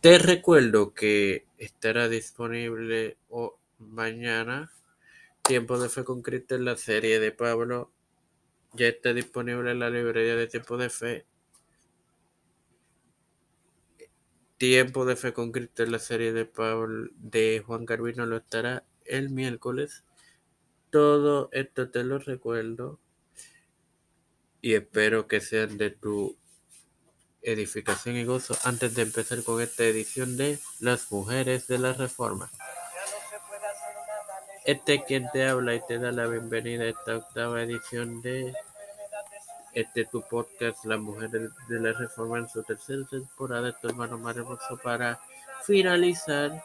[0.00, 3.18] Te recuerdo que estará disponible
[3.78, 4.72] mañana
[5.42, 7.92] Tiempo de Fe con Cristo en la serie de Pablo.
[8.72, 11.26] Ya está disponible en la librería de Tiempo de Fe.
[14.56, 18.86] Tiempo de Fe con Cristo en la serie de Pablo de Juan Carvino lo estará
[19.04, 20.04] el miércoles.
[20.88, 22.98] Todo esto te lo recuerdo
[24.62, 26.38] y espero que sean de tu
[27.42, 32.50] edificación y gozo antes de empezar con esta edición de Las Mujeres de la Reforma.
[34.64, 38.52] Este es quien te habla y te da la bienvenida a esta octava edición de
[39.72, 44.76] este tu podcast Las Mujeres de la Reforma en su tercera temporada, tu hermano Hermoso
[44.82, 45.20] para
[45.64, 46.62] finalizar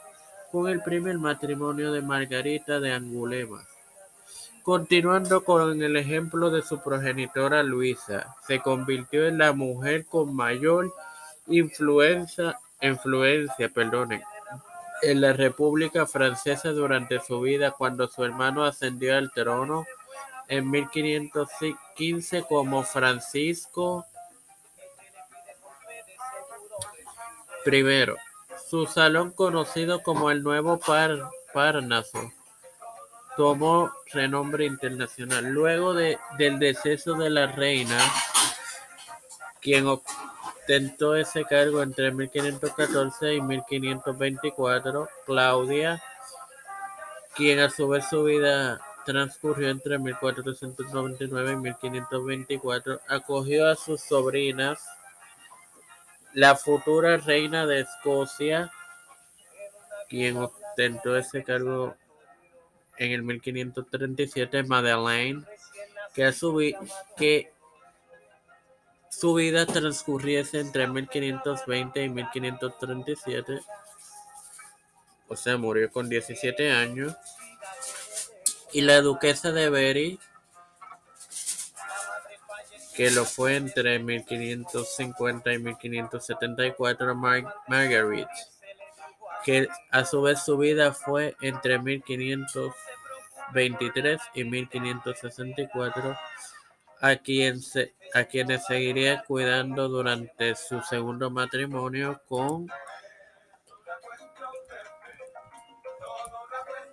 [0.52, 3.66] con el primer matrimonio de Margarita de Angulema.
[4.66, 10.92] Continuando con el ejemplo de su progenitora Luisa, se convirtió en la mujer con mayor
[11.46, 12.98] influencia, en
[15.22, 19.86] la República Francesa durante su vida cuando su hermano ascendió al trono
[20.48, 24.08] en 1515 como Francisco
[27.68, 27.84] I.
[28.68, 30.80] Su salón conocido como el Nuevo
[31.54, 32.32] Parnaso
[33.36, 35.46] tomó renombre internacional.
[35.46, 37.98] Luego de, del deceso de la reina,
[39.62, 46.02] quien ostentó ese cargo entre 1514 y 1524, Claudia,
[47.36, 54.84] quien a su vez su vida transcurrió entre 1499 y 1524, acogió a sus sobrinas,
[56.34, 58.72] la futura reina de Escocia,
[60.10, 61.96] quien ostentó ese cargo
[62.98, 65.44] en el 1537 Madeleine,
[66.14, 66.32] que,
[69.10, 73.60] su, vida transcurriese entre 1520 y 1537,
[75.28, 77.14] o sea, murió con 17 años,
[78.72, 80.20] y la duquesa de Berry,
[82.96, 87.16] que lo fue entre 1550 y 1574,
[87.68, 88.55] Marguerite
[89.46, 96.18] que a su vez su vida fue entre 1523 y 1564,
[97.00, 102.68] a, quien se, a quienes seguiría cuidando durante su segundo matrimonio con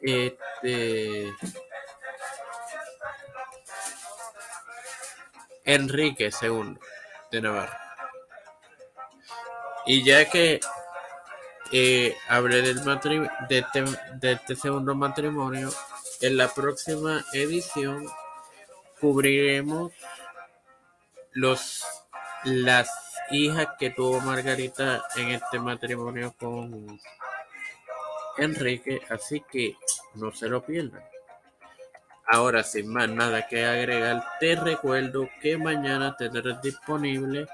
[0.03, 1.33] este,
[5.65, 6.77] Enrique II
[7.31, 7.79] de Navarra.
[9.87, 10.61] Y ya que
[11.73, 12.85] eh, hablé del
[13.49, 13.85] de, este,
[14.15, 15.71] de este segundo matrimonio.
[16.21, 18.07] En la próxima edición
[19.01, 19.93] cubriremos
[21.33, 21.85] los
[22.45, 22.91] las
[23.31, 27.01] hijas que tuvo Margarita en este matrimonio con
[28.37, 29.77] Enrique, así que
[30.15, 31.03] no se lo pierdan.
[32.27, 37.47] Ahora, sin más nada que agregar, te recuerdo que mañana tendrás disponible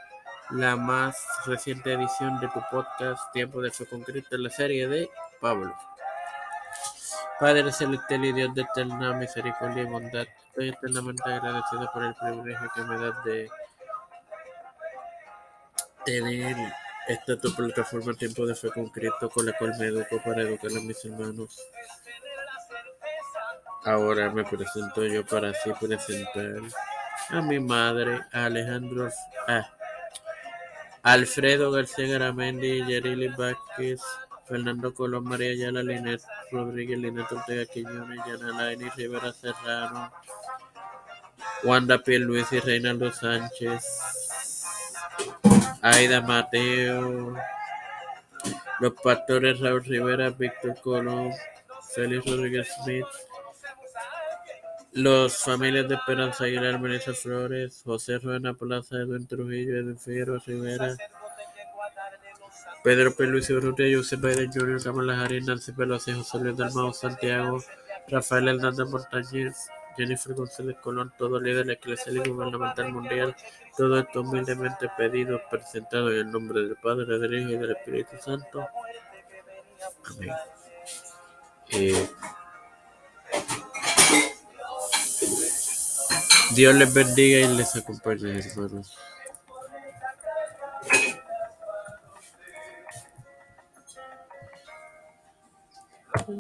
[0.50, 5.10] la más reciente edición de tu podcast Tiempo de Fe con Cristo, la serie de
[5.40, 5.74] Pablo.
[7.38, 12.70] Padre celestial y Dios de eterna misericordia y bondad, estoy eternamente agradecido por el privilegio
[12.74, 13.50] que me das de
[16.04, 16.56] tener
[17.08, 20.70] esta tu plataforma Tiempo de Fe con Cristo, con la cual me educo para educar
[20.70, 21.56] a mis hermanos.
[23.84, 26.62] Ahora me presento yo para así presentar
[27.30, 29.08] a mi madre, a Alejandro.
[29.46, 29.77] Ah,
[31.08, 33.98] Alfredo García Garamendi, Yerili Vázquez,
[34.46, 36.20] Fernando Colón, María Ayala, Linet
[36.52, 40.12] Rodríguez, Linet Ortega Quiñones, Yana Laini, Rivera Serrano,
[41.64, 43.82] Wanda Luis y Reinaldo Sánchez,
[45.80, 47.34] Aida Mateo,
[48.78, 51.32] los pastores Raúl Rivera, Víctor Colón,
[51.94, 53.06] Félix Rodríguez Smith,
[54.98, 60.96] los familias de Esperanza Aguilar, Melissa Flores, José Ruena Plaza, Edwin Trujillo, Edwin Figueroa Rivera,
[62.82, 63.26] Pedro P.
[63.26, 67.62] Luis Urrutia, Josep Biden Jr., Kamala Harris, Nancy Pelosi, José Luis Dalmau, Santiago,
[68.08, 73.36] Rafael Hernández Montañez, Jennifer González Colón, todo líder eclesial y gubernamental mundial,
[73.76, 78.16] todo esto humildemente pedido, presentado en el nombre del Padre, del Hijo y del Espíritu
[78.20, 78.66] Santo.
[80.10, 80.30] Amén.
[81.70, 82.08] Eh,
[86.58, 88.92] Dios les bendiga y les acompañe, hermanos.